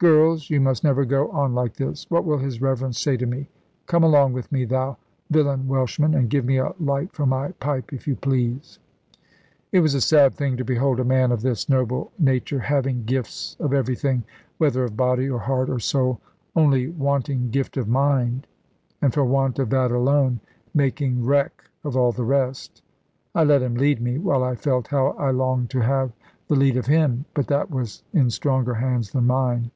[0.00, 2.06] Girls, you must never go on like this.
[2.08, 3.48] What will his Reverence say to me?
[3.86, 4.96] Come along with me, thou
[5.28, 8.78] villain Welshman, and give me a light for my pipe, if you please."
[9.72, 13.56] It was a sad thing to behold a man of this noble nature, having gifts
[13.58, 14.22] of everything
[14.56, 16.20] (whether of body, or heart, or soul),
[16.54, 18.46] only wanting gift of mind;
[19.02, 20.38] and for want of that alone,
[20.72, 22.82] making wreck of all the rest.
[23.34, 26.12] I let him lead me; while I felt how I longed to have
[26.46, 27.24] the lead of him.
[27.34, 29.72] But that was in stronger hands than mine.